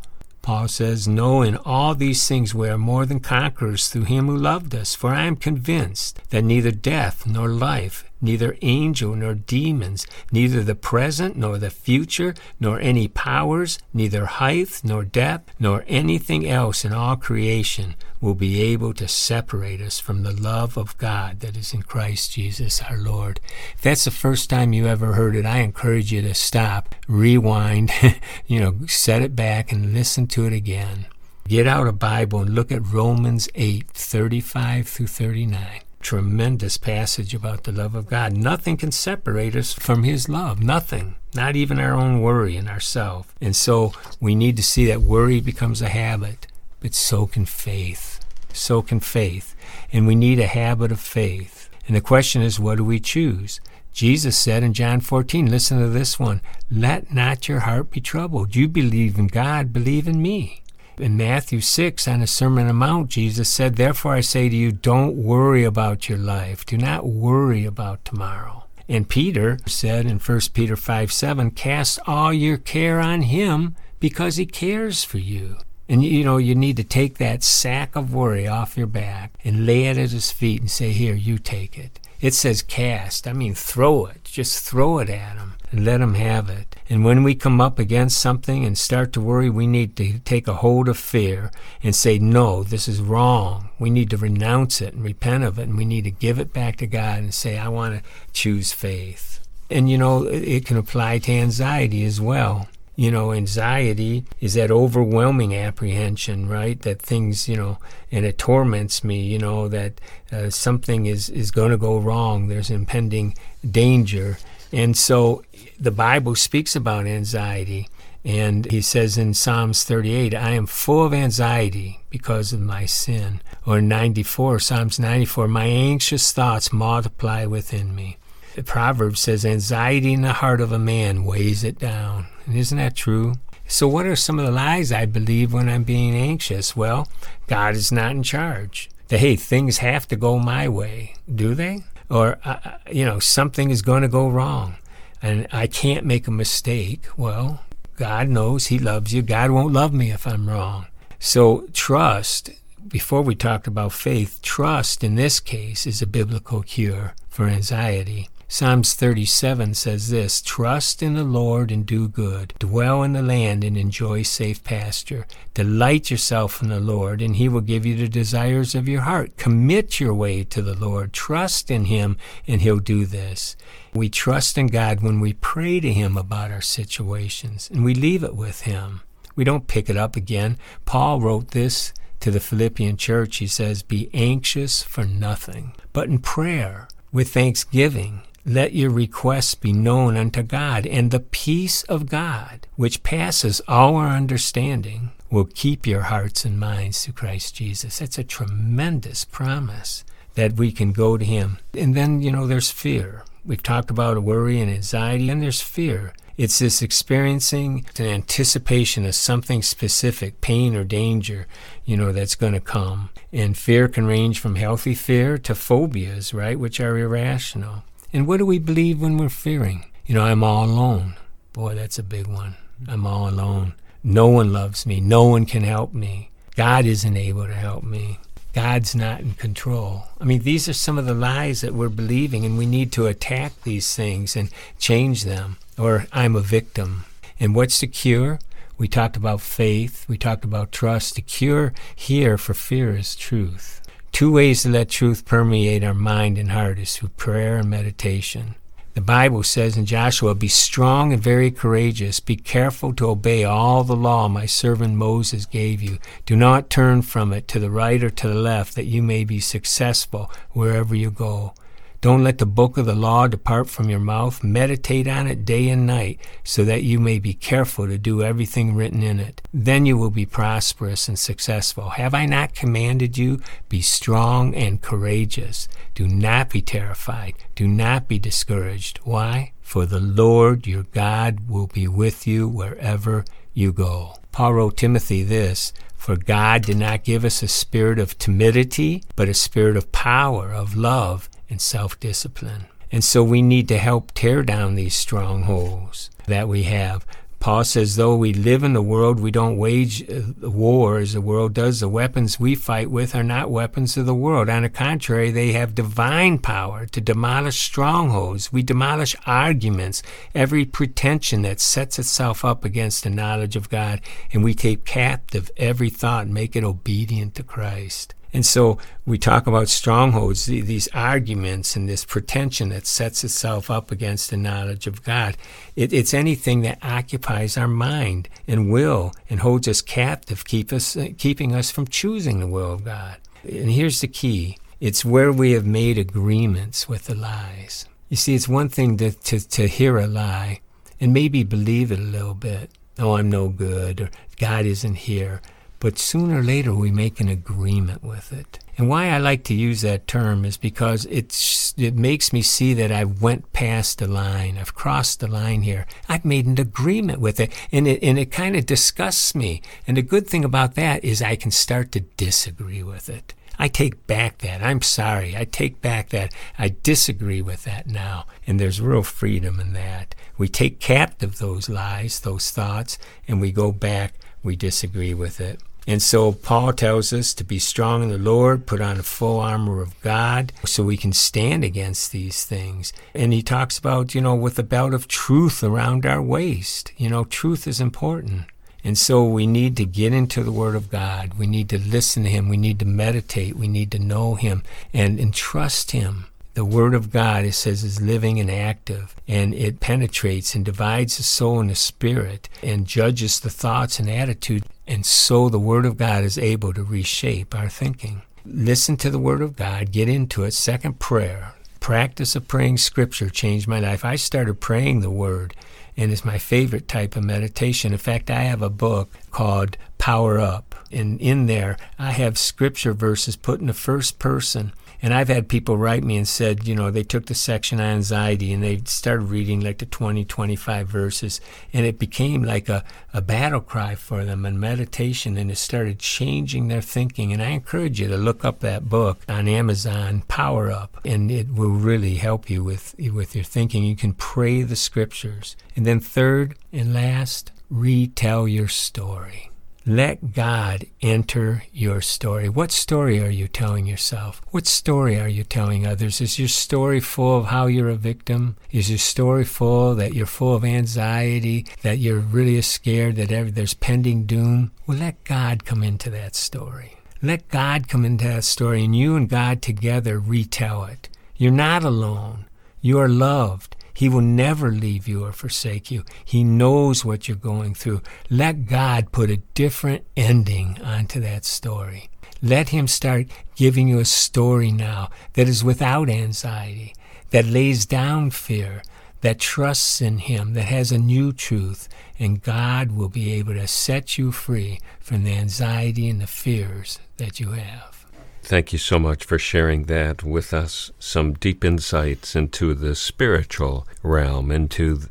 Paul 0.49 0.69
says, 0.69 1.07
No, 1.07 1.43
in 1.43 1.59
all 1.59 1.95
these 1.95 2.27
things 2.27 2.55
we 2.55 2.71
are 2.71 2.79
more 2.79 3.05
than 3.05 3.21
conquerors 3.21 3.91
through 3.91 4.05
him 4.05 4.29
who 4.29 4.35
loved 4.35 4.75
us. 4.75 4.95
For 4.95 5.11
I 5.11 5.25
am 5.25 5.37
convinced 5.37 6.23
that 6.31 6.43
neither 6.43 6.71
death 6.71 7.27
nor 7.27 7.49
life, 7.49 8.11
neither 8.23 8.57
angel 8.63 9.15
nor 9.15 9.35
demons, 9.35 10.07
neither 10.33 10.65
the 10.65 10.75
present 10.75 11.37
nor 11.37 11.59
the 11.59 11.69
future, 11.69 12.33
nor 12.59 12.81
any 12.81 13.09
powers, 13.09 13.79
neither 13.93 14.25
height 14.25 14.81
nor 14.83 15.05
depth, 15.05 15.53
nor 15.61 15.85
anything 15.87 16.49
else 16.49 16.83
in 16.83 16.95
all 16.95 17.17
creation 17.17 17.95
will 18.21 18.35
be 18.35 18.61
able 18.61 18.93
to 18.95 19.09
separate 19.09 19.81
us 19.81 19.99
from 19.99 20.23
the 20.23 20.33
love 20.33 20.77
of 20.77 20.97
God 20.99 21.41
that 21.41 21.57
is 21.57 21.73
in 21.73 21.83
Christ 21.83 22.33
Jesus 22.33 22.83
our 22.83 22.99
Lord. 22.99 23.41
If 23.75 23.83
that's 23.83 24.05
the 24.05 24.11
first 24.11 24.51
time 24.51 24.73
you 24.73 24.87
ever 24.87 25.15
heard 25.15 25.37
it, 25.37 25.47
I 25.47 25.59
encourage 25.59 26.13
you 26.13 26.23
to 26.23 26.35
stop, 26.35 26.95
rewind, 27.07 27.91
you 28.47 28.61
know, 28.61 28.87
set 28.87 29.23
it 29.23 29.37
back 29.37 29.73
and 29.73 29.93
listen 29.93 30.27
to 30.29 30.47
it 30.47 30.53
again. 30.53 31.07
Get 31.47 31.67
out 31.67 31.87
a 31.87 31.93
Bible 31.93 32.41
and 32.41 32.55
look 32.55 32.71
at 32.71 32.87
Romans 32.87 33.49
8, 33.55 33.89
35 33.91 34.89
through 34.89 35.07
39 35.07 35.81
tremendous 36.01 36.77
passage 36.77 37.35
about 37.35 37.65
the 37.65 37.73
love 37.73 37.95
of 37.95 38.07
God. 38.07 38.33
Nothing 38.33 38.77
can 38.77 38.93
separate 38.93 39.57
us 39.57 39.73
from 39.73 40.05
His 40.05 40.29
love. 40.29 40.63
Nothing. 40.63 41.17
Not 41.35 41.57
even 41.57 41.79
our 41.79 41.95
own 41.95 42.23
worry 42.23 42.57
and 42.57 42.69
ourself. 42.69 43.35
And 43.41 43.55
so 43.55 43.93
we 44.21 44.35
need 44.35 44.57
to 44.57 44.63
see 44.63 44.87
that 44.87 45.03
worry 45.03 45.41
becomes 45.41 45.83
a 45.83 45.89
habit, 45.89 46.47
but 46.81 46.95
so 46.95 47.27
can 47.27 47.45
faith. 47.45 48.21
So 48.53 48.83
can 48.83 49.01
faith. 49.01 49.55
And 49.93 50.07
we 50.07 50.15
need 50.15 50.41
a 50.41 50.47
habit 50.47 50.93
of 50.93 51.01
faith. 51.01 51.69
And 51.87 51.97
the 51.97 52.01
question 52.01 52.43
is, 52.43 52.61
what 52.61 52.77
do 52.77 52.85
we 52.85 53.01
choose? 53.01 53.61
Jesus 53.93 54.37
said 54.37 54.63
in 54.63 54.75
John 54.75 55.01
14, 55.01 55.51
listen 55.51 55.81
to 55.81 55.89
this 55.89 56.21
one, 56.21 56.41
let 56.71 57.13
not 57.13 57.49
your 57.49 57.61
heart 57.61 57.91
be 57.91 58.01
troubled. 58.01 58.55
You 58.55 58.69
believe 58.69 59.19
in 59.19 59.27
God, 59.27 59.73
believe 59.73 60.07
in 60.07 60.23
me. 60.23 60.63
In 60.99 61.17
Matthew 61.17 61.61
6, 61.61 62.07
on 62.07 62.21
the 62.21 62.27
Sermon 62.27 62.63
on 62.63 62.67
the 62.69 62.73
Mount, 62.75 63.09
Jesus 63.09 63.49
said, 63.49 63.77
Therefore 63.77 64.15
I 64.15 64.21
say 64.21 64.49
to 64.49 64.55
you, 64.55 64.73
don't 64.73 65.17
worry 65.17 65.65
about 65.65 66.09
your 66.09 66.19
life. 66.19 66.67
Do 66.67 66.77
not 66.77 67.07
worry 67.07 67.65
about 67.65 68.05
tomorrow. 68.05 68.65
And 68.89 69.09
Peter 69.09 69.59
said 69.67 70.07
in 70.07 70.19
1 70.19 70.41
Peter 70.55 70.77
5 70.77 71.13
7, 71.13 71.51
Cast 71.53 71.99
all 72.07 72.33
your 72.33 72.57
care 72.57 73.01
on 73.01 73.23
him 73.23 73.77
because 74.01 74.37
he 74.37 74.47
cares 74.47 75.05
for 75.05 75.19
you. 75.19 75.59
And 75.89 76.05
you 76.05 76.23
know, 76.23 76.37
you 76.37 76.55
need 76.55 76.77
to 76.77 76.85
take 76.85 77.17
that 77.17 77.43
sack 77.43 77.97
of 77.97 78.13
worry 78.13 78.47
off 78.47 78.77
your 78.77 78.87
back 78.87 79.33
and 79.43 79.65
lay 79.65 79.87
it 79.87 79.97
at 79.97 80.11
his 80.11 80.31
feet 80.31 80.61
and 80.61 80.71
say, 80.71 80.93
Here, 80.93 81.15
you 81.15 81.39
take 81.39 81.79
it. 81.79 81.99
It 82.21 82.35
says 82.35 82.63
cast. 82.63 83.27
I 83.27 83.33
mean, 83.33 83.55
throw 83.55 84.07
it. 84.07 84.25
Just 84.25 84.65
throw 84.65 84.99
it 84.99 85.09
at 85.09 85.37
him 85.37 85.55
and 85.71 85.85
let 85.85 86.01
him 86.01 86.15
have 86.15 86.51
it. 86.51 86.77
And 86.91 87.05
when 87.05 87.23
we 87.23 87.35
come 87.35 87.61
up 87.61 87.79
against 87.79 88.19
something 88.19 88.65
and 88.65 88.77
start 88.77 89.13
to 89.13 89.21
worry, 89.21 89.49
we 89.49 89.67
need 89.67 89.97
to 89.97 90.19
take 90.21 90.49
a 90.49 90.55
hold 90.55 90.89
of 90.89 90.99
fear 90.99 91.53
and 91.83 91.95
say, 91.95 92.19
No, 92.19 92.63
this 92.63 92.87
is 92.87 93.01
wrong. 93.01 93.71
We 93.79 93.89
need 93.89 94.11
to 94.11 94.19
renounce 94.19 94.83
it 94.83 94.93
and 94.93 95.03
repent 95.03 95.45
of 95.45 95.59
it. 95.59 95.69
And 95.69 95.79
we 95.79 95.87
need 95.87 96.05
to 96.05 96.11
give 96.11 96.39
it 96.39 96.53
back 96.53 96.77
to 96.77 96.87
God 96.87 97.19
and 97.21 97.33
say, 97.33 97.57
I 97.57 97.69
want 97.69 97.95
to 97.95 98.11
choose 98.33 98.73
faith. 98.73 99.41
And 99.71 99.89
you 99.89 99.97
know, 99.97 100.25
it 100.25 100.67
can 100.67 100.77
apply 100.77 101.19
to 101.21 101.33
anxiety 101.33 102.05
as 102.05 102.21
well 102.21 102.69
you 102.99 103.13
know, 103.13 103.33
anxiety 103.33 104.25
is 104.41 104.55
that 104.55 104.73
overwhelming 104.73 105.55
apprehension, 105.55 106.49
right? 106.49 106.83
That 106.83 107.01
things, 107.01 107.49
you 107.49 107.57
know, 107.57 107.79
and 108.11 108.27
it 108.27 108.39
torments 108.39 109.05
me, 109.05 109.21
you 109.21 109.39
know, 109.39 109.69
that 109.69 110.01
uh, 110.33 110.51
something 110.51 111.07
is, 111.07 111.29
is 111.29 111.53
going 111.53 111.71
to 111.71 111.77
go 111.77 111.97
wrong. 111.97 112.49
There's 112.49 112.71
impending 112.71 113.37
danger. 113.65 114.39
And 114.73 114.97
so 114.97 115.45
the 115.79 115.93
Bible 115.93 116.35
speaks 116.35 116.75
about 116.75 117.07
anxiety. 117.07 117.89
And 118.25 118.69
he 118.69 118.81
says 118.81 119.17
in 119.17 119.33
Psalms 119.33 119.85
38, 119.85 120.35
I 120.35 120.51
am 120.51 120.67
full 120.67 121.07
of 121.07 121.15
anxiety 121.15 122.01
because 122.11 122.53
of 122.53 122.61
my 122.61 122.85
sin. 122.85 123.41
Or 123.65 123.81
94, 123.81 124.59
Psalms 124.59 124.99
94, 124.99 125.47
my 125.47 125.67
anxious 125.67 126.33
thoughts 126.33 126.73
multiply 126.73 127.47
within 127.47 127.95
me. 127.95 128.17
The 128.59 128.65
proverb 128.65 129.17
says, 129.17 129.47
anxiety 129.47 130.13
in 130.13 130.23
the 130.23 130.33
heart 130.33 130.61
of 130.61 130.73
a 130.73 130.81
man 130.81 131.25
weighs 131.25 131.63
it 131.63 131.79
down. 131.79 132.27
And 132.45 132.57
isn't 132.57 132.77
that 132.77 132.97
true? 132.97 133.37
So, 133.69 133.87
what 133.87 134.05
are 134.05 134.17
some 134.17 134.41
of 134.41 134.47
the 134.47 134.51
lies 134.51 134.91
I 134.91 135.07
believe 135.07 135.53
when 135.53 135.69
I'm 135.69 135.85
being 135.85 136.17
anxious? 136.17 136.75
Well, 136.75 137.07
God 137.47 137.77
is 137.77 137.93
not 137.93 138.11
in 138.11 138.25
charge. 138.25 138.91
That, 139.07 139.21
hey, 139.21 139.37
things 139.37 139.79
have 139.79 140.09
to 140.09 140.17
go 140.17 140.41
my 140.41 140.69
way. 140.69 141.15
Do 141.33 141.55
they? 141.55 141.85
Or, 142.11 142.41
uh, 142.45 142.59
uh 142.65 142.79
you 142.91 143.05
know, 143.05 143.21
something 143.21 143.71
is 143.71 143.81
going 143.81 144.03
to 144.03 144.09
go 144.09 144.29
wrong 144.29 144.75
and 145.23 145.47
I 145.53 145.69
can't 145.69 146.05
make 146.05 146.27
a 146.27 146.33
mistake. 146.33 147.07
Well, 147.17 147.61
God 147.95 148.29
knows 148.29 148.67
He 148.67 148.81
loves 148.81 149.15
you. 149.15 149.23
God 149.23 149.53
won't 149.53 149.73
love 149.73 149.93
me 149.93 150.11
if 150.11 150.27
I'm 150.27 150.49
wrong. 150.49 150.87
So, 151.21 151.69
trust, 151.73 152.51
before 152.89 153.23
we 153.23 153.37
talked 153.37 153.69
about 153.69 153.93
faith, 153.93 154.43
trust 154.43 155.05
in 155.05 155.15
this 155.15 155.39
case 155.39 155.87
is 155.87 156.03
a 156.03 156.09
biblical 156.09 156.63
cure 156.63 157.15
for 157.29 157.47
anxiety. 157.47 158.29
Psalms 158.51 158.95
37 158.95 159.75
says 159.75 160.09
this 160.09 160.41
Trust 160.41 161.03
in 161.03 161.13
the 161.13 161.23
Lord 161.23 161.71
and 161.71 161.85
do 161.85 162.09
good. 162.09 162.55
Dwell 162.59 163.03
in 163.03 163.13
the 163.13 163.21
land 163.21 163.63
and 163.63 163.77
enjoy 163.77 164.23
safe 164.23 164.65
pasture. 164.65 165.27
Delight 165.53 166.11
yourself 166.11 166.63
in 166.63 166.71
the 166.71 166.81
Lord, 166.81 167.21
and 167.21 167.37
he 167.37 167.47
will 167.47 167.61
give 167.61 167.85
you 167.85 167.95
the 167.95 168.09
desires 168.09 168.75
of 168.75 168.89
your 168.89 169.03
heart. 169.03 169.37
Commit 169.37 170.01
your 170.01 170.15
way 170.15 170.45
to 170.45 170.63
the 170.63 170.75
Lord. 170.75 171.13
Trust 171.13 171.71
in 171.71 171.85
him, 171.85 172.17
and 172.47 172.63
he'll 172.63 172.79
do 172.79 173.05
this. 173.05 173.55
We 173.93 174.09
trust 174.09 174.57
in 174.57 174.69
God 174.69 175.03
when 175.03 175.21
we 175.21 175.35
pray 175.35 175.79
to 175.81 175.93
him 175.93 176.17
about 176.17 176.51
our 176.51 176.63
situations, 176.63 177.69
and 177.71 177.85
we 177.85 177.95
leave 177.95 178.25
it 178.25 178.35
with 178.35 178.63
him. 178.63 179.03
We 179.37 179.45
don't 179.45 179.69
pick 179.69 179.91
it 179.91 179.99
up 179.99 180.17
again. 180.17 180.57
Paul 180.87 181.21
wrote 181.21 181.51
this 181.51 181.93
to 182.21 182.31
the 182.31 182.41
Philippian 182.41 182.97
church. 182.97 183.37
He 183.37 183.47
says, 183.47 183.83
Be 183.83 184.09
anxious 184.15 184.83
for 184.83 185.05
nothing, 185.05 185.75
but 185.93 186.09
in 186.09 186.19
prayer, 186.19 186.89
with 187.13 187.29
thanksgiving 187.29 188.23
let 188.49 188.73
your 188.73 188.91
requests 188.91 189.55
be 189.55 189.73
known 189.73 190.17
unto 190.17 190.43
God, 190.43 190.87
and 190.87 191.11
the 191.11 191.21
peace 191.21 191.83
of 191.85 192.09
God, 192.09 192.67
which 192.77 193.03
passes 193.03 193.61
all 193.69 193.97
our 193.97 194.09
understanding, 194.09 195.11
will 195.31 195.49
keep 195.55 195.87
your 195.87 196.03
hearts 196.03 196.45
and 196.45 196.59
minds 196.59 197.05
through 197.05 197.15
Christ 197.15 197.55
Jesus. 197.55 197.99
That's 197.99 198.19
a 198.19 198.25
tremendous 198.25 199.25
promise 199.25 200.05
that 200.35 200.55
we 200.55 200.73
can 200.73 200.93
go 200.93 201.19
to 201.19 201.25
Him. 201.25 201.59
And 201.75 201.95
then, 201.95 202.23
you 202.23 202.33
know, 202.33 202.47
there's 202.47 202.71
fear. 202.71 203.25
We've 203.45 203.63
talked 203.63 203.91
about 203.91 204.23
worry 204.23 204.61
and 204.61 204.71
anxiety, 204.71 205.29
and 205.29 205.43
there's 205.43 205.61
fear. 205.61 206.15
It's 206.37 206.61
this 206.61 206.83
experiencing 206.83 207.85
an 207.99 208.07
anticipation 208.07 209.05
of 209.05 209.17
something 209.17 209.61
specific, 209.61 210.41
pain 210.41 210.77
or 210.77 210.85
danger, 210.85 211.49
you 211.85 211.97
know, 211.97 212.13
that's 212.13 212.37
going 212.37 212.53
to 212.53 212.61
come. 212.61 213.11
And 213.33 213.59
fear 213.59 213.89
can 213.89 214.07
range 214.07 214.39
from 214.39 214.55
healthy 214.55 214.95
fear 214.95 215.37
to 215.39 215.55
phobias, 215.57 216.33
right, 216.33 216.59
which 216.59 216.79
are 216.79 216.97
irrational. 216.97 217.83
And 218.13 218.27
what 218.27 218.39
do 218.39 218.47
we 218.47 218.59
believe 218.59 219.01
when 219.01 219.19
we're 219.19 219.29
fearing? 219.29 219.85
You 220.07 220.15
know, 220.15 220.25
I'm 220.25 220.43
all 220.43 220.65
alone. 220.65 221.17
Boy, 221.53 221.75
that's 221.75 221.99
a 221.99 222.03
big 222.03 222.27
one. 222.27 222.57
I'm 222.87 223.07
all 223.07 223.29
alone. 223.29 223.75
No 224.03 224.29
one 224.29 224.53
loves 224.53 224.87
me. 224.87 225.01
No 225.01 225.25
one 225.25 225.45
can 225.45 225.63
help 225.63 225.93
me. 225.93 226.31
God 226.57 226.87
isn't 226.87 227.17
able 227.17 227.47
to 227.47 227.55
help 227.55 227.85
me. 227.85 228.19
God's 228.55 228.95
not 228.95 229.21
in 229.21 229.35
control. 229.35 230.05
I 230.21 230.25
mean, 230.25 230.43
these 230.43 230.69
are 230.69 230.73
some 230.73 230.99
of 230.99 231.05
the 231.05 231.15
lies 231.15 231.61
that 231.61 231.75
we're 231.75 231.91
believing, 231.91 232.45
and 232.47 232.57
we 232.57 232.67
need 232.67 232.93
to 232.93 233.07
attack 233.07 233.53
these 233.63 233.95
things 233.95 234.35
and 234.35 234.51
change 234.79 235.25
them. 235.25 235.59
Or 235.79 236.07
I'm 236.13 236.35
a 236.35 236.41
victim. 236.41 237.05
And 237.39 237.55
what's 237.55 237.81
the 237.81 237.87
cure? 237.87 238.39
We 238.79 238.89
talked 238.89 239.17
about 239.17 239.41
faith, 239.41 240.09
we 240.09 240.17
talked 240.17 240.45
about 240.45 240.73
trust. 240.73 241.17
The 241.17 241.23
cure 241.23 241.73
here 241.95 242.39
for 242.39 242.55
fear 242.55 242.97
is 242.97 243.17
truth. 243.17 243.78
Two 244.13 244.33
ways 244.33 244.63
to 244.63 244.69
let 244.69 244.89
truth 244.89 245.25
permeate 245.25 245.85
our 245.85 245.95
mind 245.95 246.39
and 246.39 246.51
heart 246.51 246.79
is 246.79 246.97
through 246.97 247.11
prayer 247.11 247.57
and 247.57 247.71
meditation. 247.71 248.57
The 248.95 249.01
Bible 249.05 249.45
says 249.45 249.77
in 249.77 249.87
Joshua, 249.87 250.35
Be 250.35 250.49
strong 250.49 251.13
and 251.13 251.23
very 251.23 251.53
courageous. 251.53 252.19
Be 252.19 252.35
careful 252.35 252.93
to 252.95 253.11
obey 253.11 253.45
all 253.45 253.85
the 253.85 253.95
law 253.95 254.27
my 254.27 254.45
servant 254.45 254.97
Moses 254.97 255.47
gave 255.47 255.81
you. 255.81 255.99
Do 256.27 256.35
not 256.35 256.69
turn 256.69 257.03
from 257.03 257.33
it 257.33 257.47
to 257.47 257.61
the 257.61 257.71
right 257.71 258.03
or 258.03 258.11
to 258.11 258.29
the 258.29 258.35
left, 258.35 258.75
that 258.75 258.87
you 258.87 259.01
may 259.01 259.23
be 259.23 259.39
successful 259.39 260.33
wherever 260.51 260.97
you 260.97 261.13
go. 261.13 261.55
Don't 262.01 262.23
let 262.23 262.39
the 262.39 262.47
book 262.47 262.77
of 262.77 262.87
the 262.87 262.95
law 262.95 263.27
depart 263.27 263.69
from 263.69 263.91
your 263.91 263.99
mouth. 263.99 264.45
Meditate 264.45 265.09
on 265.09 265.27
it 265.27 265.45
day 265.45 265.69
and 265.69 265.85
night, 265.85 266.21
so 266.45 266.65
that 266.65 266.85
you 266.85 267.01
may 267.01 267.19
be 267.19 267.35
careful 267.35 267.89
to 267.89 267.99
do 267.99 268.23
everything 268.23 268.77
written 268.77 269.03
in 269.03 269.19
it. 269.19 269.43
Then 269.53 269.85
you 269.85 269.97
will 269.97 270.11
be 270.11 270.25
prosperous 270.25 271.09
and 271.09 271.19
successful. 271.19 271.91
Have 271.91 272.15
I 272.15 272.25
not 272.25 272.55
commanded 272.55 273.19
you? 273.19 273.41
Be 273.69 273.81
strong 273.81 274.55
and 274.55 274.81
courageous. 274.81 275.69
Do 275.97 276.07
not 276.07 276.51
be 276.51 276.63
terrified. 276.63 277.35
Do 277.57 277.67
not 277.67 278.07
be 278.07 278.21
discouraged. 278.21 279.01
Why? 279.03 279.53
For 279.61 279.85
the 279.85 280.01
Lord 280.01 280.69
your 280.69 280.85
God 280.85 281.49
will 281.49 281.67
be 281.67 281.89
with 281.89 282.29
you 282.29 282.49
wherever 282.49 283.25
you 283.55 283.73
go. 283.73 284.15
Paul 284.31 284.55
wrote 284.55 284.77
Timothy 284.77 285.25
this 285.25 285.73
For 285.97 286.17
God 286.17 286.63
did 286.63 286.77
not 286.77 287.03
give 287.03 287.25
us 287.25 287.43
a 287.43 287.49
spirit 287.49 287.99
of 287.99 288.17
timidity, 288.19 289.03
but 289.17 289.29
a 289.29 289.35
spirit 289.35 289.77
of 289.77 289.91
power, 289.91 290.53
of 290.53 290.77
love, 290.77 291.29
and 291.49 291.61
self 291.61 291.99
discipline. 292.01 292.67
And 292.91 293.05
so 293.05 293.23
we 293.23 293.43
need 293.43 293.69
to 293.69 293.79
help 293.79 294.13
tear 294.13 294.43
down 294.43 294.75
these 294.75 294.95
strongholds 294.95 296.11
that 296.27 296.49
we 296.49 296.63
have. 296.65 297.05
Paul 297.41 297.63
says, 297.63 297.95
though 297.95 298.17
we 298.17 298.33
live 298.33 298.65
in 298.65 298.73
the 298.73 298.83
world, 298.83 299.21
we 299.21 299.31
don't 299.31 299.59
wage 299.59 300.03
uh, 300.11 300.51
war 300.51 300.99
as 300.99 301.13
the 301.13 301.21
world 301.21 301.55
does. 301.55 301.79
The 301.79 301.89
weapons 301.89 302.41
we 302.41 302.57
fight 302.57 302.91
with 302.91 303.15
are 303.15 303.23
not 303.23 303.51
weapons 303.51 303.97
of 303.97 304.07
the 304.07 304.15
world. 304.15 304.49
On 304.49 304.63
the 304.63 304.69
contrary, 304.69 305.31
they 305.31 305.53
have 305.53 305.75
divine 305.75 306.39
power 306.39 306.85
to 306.87 307.01
demolish 307.01 307.61
strongholds. 307.61 308.53
We 308.53 308.65
demolish 308.65 309.15
arguments, 309.25 310.03
every 310.35 310.65
pretension 310.65 311.43
that 311.43 311.61
sets 311.61 312.01
itself 312.01 312.45
up 312.45 312.65
against 312.65 313.05
the 313.05 313.11
knowledge 313.11 313.55
of 313.55 313.71
God, 313.71 314.01
and 314.33 314.43
we 314.43 314.53
take 314.53 314.85
captive 314.85 315.49
every 315.57 315.91
thought 315.91 316.25
and 316.25 316.35
make 316.35 316.57
it 316.57 316.65
obedient 316.65 317.37
to 317.37 317.45
Christ. 317.45 318.15
And 318.33 318.45
so 318.45 318.79
we 319.07 319.17
talk 319.17 319.47
about 319.47 319.69
strongholds, 319.69 320.47
these 320.47 320.89
arguments 320.89 321.77
and 321.77 321.89
this 321.89 322.05
pretension 322.05 322.69
that 322.71 322.87
sets 322.87 323.25
itself 323.25 323.71
up 323.71 323.91
against 323.91 324.31
the 324.31 324.37
knowledge 324.37 324.87
of 324.87 325.03
God. 325.03 325.37
It, 325.77 325.93
it's 325.93 326.13
anything 326.13 326.61
that 326.63 326.79
occupies 326.83 327.57
our 327.57 327.69
mind 327.69 328.29
and 328.47 328.71
will 328.71 329.13
and 329.31 329.41
holds 329.41 329.67
us 329.67 329.81
captive, 329.81 330.45
keep 330.45 330.73
us, 330.73 330.97
keeping 331.17 331.55
us 331.55 331.71
from 331.71 331.87
choosing 331.87 332.41
the 332.41 332.47
will 332.47 332.73
of 332.73 332.85
God. 332.85 333.17
And 333.45 333.71
here's 333.71 334.01
the 334.01 334.09
key 334.09 334.59
it's 334.81 335.05
where 335.05 335.33
we 335.33 335.53
have 335.53 335.67
made 335.67 335.99
agreements 335.99 336.89
with 336.89 337.07
the 337.07 337.15
lies. 337.15 337.87
You 338.09 338.17
see, 338.17 338.35
it's 338.35 338.49
one 338.49 338.69
thing 338.69 338.97
to, 338.99 339.11
to, 339.11 339.41
to 339.41 339.67
hear 339.67 339.99
a 339.99 340.07
lie 340.07 340.61
and 341.01 341.13
maybe 341.13 341.43
believe 341.43 341.91
it 341.91 341.99
a 341.99 342.03
little 342.03 342.35
bit. 342.35 342.71
Oh, 342.99 343.17
I'm 343.17 343.31
no 343.31 343.49
good, 343.49 344.01
or 344.01 344.11
God 344.39 344.67
isn't 344.67 344.95
here 344.95 345.41
but 345.81 345.99
sooner 345.99 346.41
or 346.41 346.43
later 346.43 346.75
we 346.75 346.91
make 346.91 347.21
an 347.21 347.29
agreement 347.29 348.03
with 348.03 348.33
it. 348.33 348.59
And 348.77 348.89
why 348.89 349.09
I 349.09 349.19
like 349.19 349.45
to 349.45 349.55
use 349.55 349.81
that 349.81 350.07
term 350.07 350.45
is 350.45 350.57
because 350.57 351.05
it's, 351.07 351.75
it 351.77 351.95
makes 351.95 352.33
me 352.33 352.43
see 352.43 352.75
that 352.75 352.93
I 352.93 353.05
went 353.05 353.53
past 353.53 353.99
the 353.99 354.07
line. 354.07 354.57
I've 354.59 354.75
crossed 354.75 355.21
the 355.21 355.29
line 355.29 355.63
here. 355.63 355.87
I've 356.09 356.25
made 356.25 356.47
an 356.47 356.61
agreement 356.61 357.21
with 357.21 357.41
it, 357.41 357.53
and 357.73 357.89
it, 357.89 358.03
and 358.03 358.19
it 358.19 358.31
kind 358.31 358.57
of 358.57 358.67
disgusts 358.67 359.35
me. 359.35 359.63
And 359.87 359.97
the 359.97 360.03
good 360.03 360.29
thing 360.29 360.45
about 360.45 360.75
that 360.77 361.05
is 361.05 361.21
I 361.21 361.37
can 361.37 361.51
start 361.51 361.93
to 361.93 362.01
disagree 362.01 362.83
with 362.83 363.09
it. 363.09 363.35
I 363.59 363.67
take 363.67 364.07
back 364.07 364.39
that. 364.39 364.63
I'm 364.63 364.83
sorry. 364.83 365.37
I 365.37 365.45
take 365.45 365.81
back 365.81 366.11
that. 366.11 366.33
I 366.57 366.77
disagree 366.83 367.43
with 367.43 367.65
that 367.65 367.89
now. 367.89 368.27
And 368.47 368.61
there's 368.61 368.81
real 368.81 369.03
freedom 369.03 369.59
in 369.59 369.73
that. 369.73 370.15
We 370.37 370.47
take 370.47 370.79
captive 370.79 371.39
those 371.39 371.69
lies, 371.69 372.21
those 372.21 372.53
thoughts, 372.53 372.99
and 373.27 373.41
we 373.41 373.51
go 373.51 373.73
back. 373.73 374.15
We 374.45 374.55
disagree 374.55 375.13
with 375.13 375.41
it. 375.41 375.61
And 375.89 376.03
so 376.03 376.33
Paul 376.33 376.75
tells 376.75 377.15
us 377.15 377.33
to 377.33 377.45
be 377.45 377.59
strong 377.59 378.03
in 378.03 378.11
the 378.11 378.19
Lord, 378.19 378.67
put 378.67 378.83
on 378.83 378.99
the 378.99 379.03
full 379.03 379.41
armor 379.41 379.81
of 379.81 379.99
God 380.03 380.53
so 380.67 380.83
we 380.83 380.99
can 380.99 381.15
stand 381.15 381.65
against 381.65 382.13
these 382.13 382.45
things. 382.45 382.93
And 383.15 383.33
he 383.33 383.43
talks 383.43 383.79
about, 383.79 384.15
you 384.15 384.21
know, 384.21 384.35
with 384.35 384.59
a 384.59 384.63
belt 384.63 384.93
of 384.93 385.09
truth 385.09 385.65
around 385.65 386.05
our 386.05 386.21
waist. 386.21 386.93
You 386.99 387.09
know, 387.09 387.25
truth 387.25 387.67
is 387.67 387.81
important. 387.81 388.43
And 388.85 388.99
so 388.99 389.25
we 389.25 389.47
need 389.47 389.79
to 389.79 389.87
get 389.87 390.13
into 390.13 390.45
the 390.45 390.53
Word 390.53 390.75
of 390.75 390.91
God. 390.91 391.39
We 391.39 391.47
need 391.47 391.71
to 391.71 391.79
listen 391.79 392.25
to 392.25 392.29
Him. 392.29 392.51
We 392.51 392.59
need 392.59 392.79
to 392.81 392.85
meditate. 392.85 393.57
We 393.57 393.67
need 393.67 393.91
to 393.93 393.99
know 393.99 394.35
Him 394.35 394.65
and, 394.93 395.19
and 395.19 395.33
trust 395.33 395.93
Him. 395.93 396.27
The 396.59 396.65
Word 396.65 396.93
of 396.93 397.13
God, 397.13 397.45
it 397.45 397.53
says, 397.53 397.85
is 397.85 398.03
living 398.03 398.41
and 398.41 398.51
active, 398.51 399.15
and 399.29 399.55
it 399.55 399.79
penetrates 399.79 400.57
and 400.57 400.65
divides 400.65 401.17
the 401.17 401.23
soul 401.23 401.61
and 401.61 401.71
the 401.71 401.77
spirit 401.77 402.49
and 402.65 402.85
judges 402.85 403.39
the 403.39 403.49
thoughts 403.49 404.01
and 404.01 404.11
attitude. 404.11 404.65
And 404.85 405.07
so 405.07 405.49
the 405.49 405.61
Word 405.61 405.87
of 405.87 405.97
God 405.97 406.25
is 406.25 406.37
able 406.37 406.75
to 406.75 406.83
reshape 406.83 407.55
our 407.55 407.69
thinking. 407.69 408.23
Listen 408.45 408.97
to 408.97 409.09
the 409.09 409.21
Word 409.21 409.41
of 409.41 409.55
God, 409.55 409.93
get 409.93 410.09
into 410.09 410.43
it. 410.43 410.53
Second, 410.53 410.99
prayer. 410.99 411.55
Practice 411.79 412.35
of 412.35 412.49
praying 412.49 412.79
Scripture 412.79 413.31
changed 413.31 413.69
my 413.69 413.79
life. 413.79 414.05
I 414.05 414.17
started 414.17 414.61
praying 414.61 414.99
the 414.99 415.11
Word, 415.11 415.55
and 415.97 416.11
it's 416.11 416.25
my 416.25 416.39
favorite 416.39 416.89
type 416.89 417.15
of 417.15 417.23
meditation. 417.23 417.93
In 417.93 417.99
fact, 417.99 418.33
I 418.33 418.43
have 418.43 418.63
a 418.63 418.69
book 418.69 419.13
called 419.31 419.77
Power 419.99 420.41
Up 420.41 420.68
And 420.91 421.21
in 421.21 421.47
there, 421.47 421.77
I 421.99 422.11
have 422.13 422.39
scripture 422.39 422.93
verses 422.93 423.37
put 423.37 423.61
in 423.61 423.67
the 423.67 423.75
first 423.75 424.19
person 424.19 424.73
and 425.01 425.15
I've 425.15 425.29
had 425.29 425.49
people 425.49 425.79
write 425.79 426.03
me 426.03 426.17
and 426.17 426.27
said, 426.27 426.67
you 426.67 426.75
know, 426.75 426.91
they 426.91 427.05
took 427.05 427.27
the 427.27 427.35
section 427.35 427.81
on 427.81 427.87
anxiety 427.87 428.53
and 428.53 428.63
they 428.63 428.79
started 428.85 429.25
reading 429.25 429.61
like 429.61 429.79
the 429.79 429.87
20, 429.87 430.25
25 430.25 430.89
verses, 430.89 431.41
and 431.73 431.87
it 431.87 431.99
became 431.99 432.43
like 432.43 432.69
a, 432.69 432.85
a 433.15 433.23
battle 433.23 433.61
cry 433.61 433.95
for 433.95 434.25
them 434.25 434.45
and 434.45 434.61
meditation, 434.61 435.37
and 435.37 435.51
it 435.53 435.57
started 435.57 436.01
changing 436.01 436.67
their 436.67 436.81
thinking. 436.81 437.33
And 437.33 437.41
I 437.41 437.51
encourage 437.51 438.01
you 438.01 438.09
to 438.09 438.17
look 438.17 438.45
up 438.45 438.59
that 438.61 438.89
book 438.89 439.23
on 439.29 439.47
Amazon, 439.47 440.23
Power 440.27 440.71
Up, 440.73 441.01
and 441.05 441.31
it 441.31 441.53
will 441.53 441.71
really 441.71 442.17
help 442.17 442.51
you 442.51 442.65
with, 442.65 442.97
with 442.99 443.37
your 443.37 443.45
thinking. 443.45 443.85
You 443.85 443.97
can 443.97 444.15
pray 444.15 444.63
the 444.63 444.77
scriptures. 444.77 445.55
And 445.77 445.87
then, 445.87 446.01
third 446.01 446.57
and 446.73 446.93
last, 446.93 447.53
retell 447.71 448.49
your 448.49 448.69
story. 448.69 449.48
Let 449.89 450.35
God 450.35 450.85
enter 451.01 451.65
your 451.73 452.03
story. 452.03 452.51
What 452.51 452.71
story 452.71 453.23
are 453.23 453.31
you 453.31 453.49
telling 453.49 453.87
yourself? 453.87 454.43
What 454.51 454.67
story 454.67 455.19
are 455.19 455.31
you 455.31 455.45
telling 455.45 455.87
others? 455.87 456.21
Is 456.21 456.39
your 456.39 456.49
story 456.49 457.01
full 457.01 457.39
of 457.39 457.47
how 457.47 457.69
you're 457.69 457.89
a 457.89 457.97
victim? 457.97 458.59
Is 458.71 458.91
your 458.91 458.99
story 458.99 459.47
full 459.47 459.95
that 459.95 460.13
you're 460.13 460.27
full 460.27 460.55
of 460.55 460.63
anxiety, 460.63 461.65
that 461.81 461.97
you're 461.97 462.19
really 462.19 462.61
scared 462.61 463.17
that 463.17 463.55
there's 463.55 463.73
pending 463.73 464.27
doom? 464.27 464.73
Well, 464.87 464.99
let 464.99 465.25
God 465.25 465.65
come 465.65 465.83
into 465.83 466.11
that 466.11 466.37
story. 466.37 466.99
Let 467.23 467.49
God 467.49 467.89
come 467.89 468.05
into 468.05 468.27
that 468.27 468.45
story, 468.45 468.85
and 468.85 468.95
you 468.95 469.17
and 469.17 469.27
God 469.27 469.63
together 469.63 470.19
retell 470.19 470.85
it. 470.85 471.09
You're 471.39 471.51
not 471.51 471.83
alone. 471.83 472.45
You 472.83 472.99
are 472.99 473.09
loved. 473.09 473.75
He 473.99 474.09
will 474.09 474.21
never 474.21 474.71
leave 474.71 475.09
you 475.09 475.25
or 475.25 475.33
forsake 475.33 475.91
you. 475.91 476.05
He 476.25 476.45
knows 476.45 477.05
what 477.05 477.27
you're 477.27 477.37
going 477.37 477.75
through. 477.75 478.01
Let 478.31 478.67
God 478.67 479.11
put 479.11 479.29
a 479.29 479.43
different 479.55 480.05
ending 480.17 480.79
onto 480.85 481.19
that 481.19 481.45
story. 481.45 482.09
Let 482.41 482.69
Him 482.69 482.87
start 482.87 483.27
giving 483.57 483.89
you 483.89 483.99
a 483.99 484.05
story 484.05 484.71
now 484.71 485.11
that 485.33 485.49
is 485.49 485.65
without 485.65 486.09
anxiety, 486.09 486.95
that 487.31 487.45
lays 487.47 487.87
down 487.87 488.31
fear, 488.31 488.85
that 489.23 489.41
trusts 489.41 490.01
in 490.01 490.19
Him, 490.19 490.53
that 490.53 490.67
has 490.67 490.93
a 490.93 490.99
new 490.99 491.33
truth, 491.33 491.89
and 492.21 492.41
God 492.41 492.93
will 492.93 493.09
be 493.09 493.33
able 493.33 493.55
to 493.55 493.67
set 493.67 494.17
you 494.17 494.31
free 494.31 494.79
from 495.01 495.25
the 495.25 495.35
anxiety 495.35 496.09
and 496.09 496.21
the 496.21 496.29
fears 496.29 497.01
that 497.17 497.41
you 497.41 497.51
have. 497.51 498.07
Thank 498.49 498.73
you 498.73 498.79
so 498.79 498.99
much 498.99 499.27
for 499.27 499.39
sharing 499.39 499.83
that 499.85 500.23
with 500.23 500.55
us. 500.55 500.91
Some 500.99 501.35
deep 501.35 501.67
insights 501.67 502.35
into 502.35 502.73
the 502.73 502.95
spiritual 502.95 503.87
realm, 504.03 504.51
into 504.51 505.03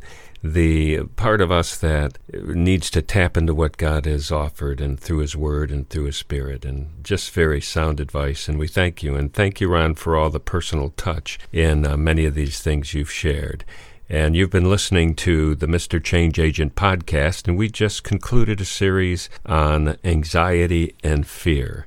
the 0.43 1.03
part 1.17 1.39
of 1.39 1.51
us 1.51 1.77
that 1.77 2.17
needs 2.33 2.89
to 2.89 3.03
tap 3.03 3.37
into 3.37 3.53
what 3.53 3.77
God 3.77 4.07
has 4.07 4.31
offered 4.31 4.81
and 4.81 4.99
through 4.99 5.19
His 5.19 5.35
Word 5.35 5.69
and 5.69 5.87
through 5.87 6.05
His 6.05 6.17
Spirit. 6.17 6.65
And 6.65 6.89
just 7.03 7.29
very 7.29 7.61
sound 7.61 7.99
advice. 7.99 8.49
And 8.49 8.57
we 8.57 8.67
thank 8.67 9.03
you. 9.03 9.13
And 9.13 9.31
thank 9.31 9.61
you, 9.61 9.69
Ron, 9.69 9.93
for 9.93 10.17
all 10.17 10.31
the 10.31 10.39
personal 10.39 10.89
touch 10.97 11.37
in 11.51 11.85
uh, 11.85 11.95
many 11.95 12.25
of 12.25 12.33
these 12.33 12.59
things 12.59 12.95
you've 12.95 13.11
shared. 13.11 13.63
And 14.09 14.35
you've 14.35 14.49
been 14.49 14.67
listening 14.67 15.13
to 15.17 15.53
the 15.53 15.67
Mr. 15.67 16.03
Change 16.03 16.39
Agent 16.39 16.73
podcast, 16.73 17.47
and 17.47 17.55
we 17.55 17.69
just 17.69 18.03
concluded 18.03 18.59
a 18.61 18.65
series 18.65 19.29
on 19.45 19.99
anxiety 20.03 20.95
and 21.03 21.27
fear. 21.27 21.85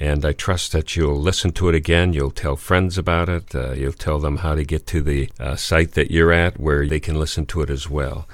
And 0.00 0.24
I 0.24 0.32
trust 0.32 0.72
that 0.72 0.96
you'll 0.96 1.20
listen 1.20 1.52
to 1.52 1.68
it 1.68 1.74
again. 1.74 2.12
You'll 2.12 2.30
tell 2.30 2.56
friends 2.56 2.98
about 2.98 3.28
it. 3.28 3.54
Uh, 3.54 3.72
you'll 3.72 3.92
tell 3.92 4.18
them 4.18 4.38
how 4.38 4.54
to 4.54 4.64
get 4.64 4.86
to 4.88 5.02
the 5.02 5.30
uh, 5.38 5.56
site 5.56 5.92
that 5.92 6.10
you're 6.10 6.32
at 6.32 6.58
where 6.58 6.86
they 6.86 7.00
can 7.00 7.18
listen 7.18 7.46
to 7.46 7.62
it 7.62 7.70
as 7.70 7.88
well. 7.88 8.26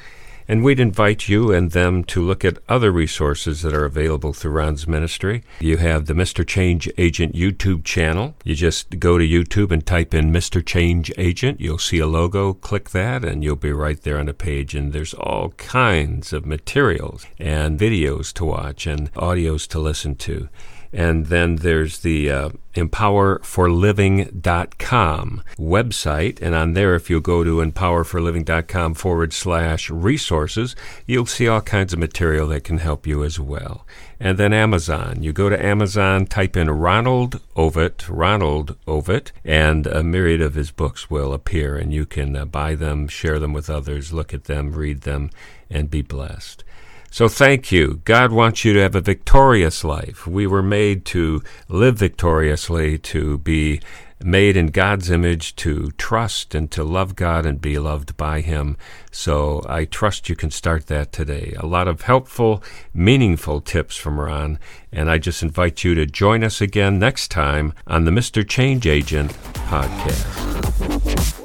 And 0.50 0.64
we'd 0.64 0.80
invite 0.80 1.28
you 1.28 1.52
and 1.52 1.70
them 1.70 2.02
to 2.06 2.20
look 2.20 2.44
at 2.44 2.58
other 2.68 2.90
resources 2.90 3.62
that 3.62 3.72
are 3.72 3.84
available 3.84 4.32
through 4.32 4.50
Ron's 4.50 4.88
ministry. 4.88 5.44
You 5.60 5.76
have 5.76 6.06
the 6.06 6.12
Mr. 6.12 6.44
Change 6.44 6.90
Agent 6.98 7.36
YouTube 7.36 7.84
channel. 7.84 8.34
You 8.42 8.56
just 8.56 8.98
go 8.98 9.16
to 9.16 9.24
YouTube 9.24 9.70
and 9.70 9.86
type 9.86 10.12
in 10.12 10.32
Mr. 10.32 10.60
Change 10.66 11.12
Agent. 11.16 11.60
You'll 11.60 11.78
see 11.78 12.00
a 12.00 12.06
logo, 12.08 12.52
click 12.54 12.90
that, 12.90 13.24
and 13.24 13.44
you'll 13.44 13.54
be 13.54 13.70
right 13.70 14.02
there 14.02 14.18
on 14.18 14.26
the 14.26 14.34
page. 14.34 14.74
And 14.74 14.92
there's 14.92 15.14
all 15.14 15.50
kinds 15.50 16.32
of 16.32 16.44
materials 16.44 17.26
and 17.38 17.78
videos 17.78 18.32
to 18.32 18.44
watch 18.44 18.88
and 18.88 19.12
audios 19.14 19.68
to 19.68 19.78
listen 19.78 20.16
to. 20.16 20.48
And 20.92 21.26
then 21.26 21.56
there's 21.56 22.00
the 22.00 22.30
uh, 22.30 22.50
empowerforliving.com 22.74 25.42
website. 25.58 26.42
And 26.42 26.54
on 26.54 26.74
there, 26.74 26.94
if 26.94 27.10
you 27.10 27.20
go 27.20 27.44
to 27.44 27.56
empowerforliving.com 27.56 28.94
forward 28.94 29.32
slash 29.32 29.90
resources, 29.90 30.76
you'll 31.06 31.26
see 31.26 31.46
all 31.46 31.60
kinds 31.60 31.92
of 31.92 31.98
material 31.98 32.46
that 32.48 32.64
can 32.64 32.78
help 32.78 33.06
you 33.06 33.22
as 33.24 33.38
well. 33.38 33.86
And 34.18 34.36
then 34.36 34.52
Amazon. 34.52 35.22
You 35.22 35.32
go 35.32 35.48
to 35.48 35.64
Amazon, 35.64 36.26
type 36.26 36.56
in 36.56 36.70
Ronald 36.70 37.40
Ovitt, 37.56 38.08
Ronald 38.08 38.76
Ovitt, 38.86 39.32
and 39.44 39.86
a 39.86 40.02
myriad 40.02 40.42
of 40.42 40.54
his 40.54 40.70
books 40.70 41.08
will 41.08 41.32
appear, 41.32 41.76
and 41.76 41.92
you 41.92 42.04
can 42.04 42.36
uh, 42.36 42.44
buy 42.44 42.74
them, 42.74 43.08
share 43.08 43.38
them 43.38 43.54
with 43.54 43.70
others, 43.70 44.12
look 44.12 44.34
at 44.34 44.44
them, 44.44 44.72
read 44.72 45.02
them, 45.02 45.30
and 45.70 45.90
be 45.90 46.02
blessed. 46.02 46.64
So 47.10 47.28
thank 47.28 47.72
you. 47.72 48.00
God 48.04 48.30
wants 48.30 48.64
you 48.64 48.72
to 48.72 48.80
have 48.80 48.94
a 48.94 49.00
victorious 49.00 49.82
life. 49.82 50.26
We 50.26 50.46
were 50.46 50.62
made 50.62 51.04
to 51.06 51.42
live 51.68 51.98
victoriously, 51.98 52.98
to 52.98 53.38
be 53.38 53.80
made 54.22 54.56
in 54.56 54.68
God's 54.68 55.10
image, 55.10 55.56
to 55.56 55.90
trust 55.92 56.54
and 56.54 56.70
to 56.70 56.84
love 56.84 57.16
God 57.16 57.46
and 57.46 57.60
be 57.60 57.78
loved 57.78 58.16
by 58.16 58.42
Him. 58.42 58.76
So 59.10 59.64
I 59.68 59.86
trust 59.86 60.28
you 60.28 60.36
can 60.36 60.50
start 60.50 60.86
that 60.86 61.10
today. 61.10 61.54
A 61.58 61.66
lot 61.66 61.88
of 61.88 62.02
helpful, 62.02 62.62
meaningful 62.94 63.60
tips 63.60 63.96
from 63.96 64.20
Ron. 64.20 64.58
And 64.92 65.10
I 65.10 65.18
just 65.18 65.42
invite 65.42 65.82
you 65.82 65.94
to 65.94 66.06
join 66.06 66.44
us 66.44 66.60
again 66.60 66.98
next 66.98 67.28
time 67.28 67.72
on 67.86 68.04
the 68.04 68.12
Mr. 68.12 68.46
Change 68.46 68.86
Agent 68.86 69.32
podcast. 69.54 71.39